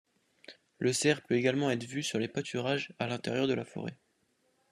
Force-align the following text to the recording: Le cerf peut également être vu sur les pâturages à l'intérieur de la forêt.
Le 0.79 0.93
cerf 0.93 1.21
peut 1.21 1.35
également 1.35 1.69
être 1.69 1.83
vu 1.83 2.01
sur 2.01 2.17
les 2.17 2.27
pâturages 2.27 2.91
à 2.97 3.05
l'intérieur 3.05 3.45
de 3.47 3.53
la 3.53 3.65
forêt. 3.65 3.99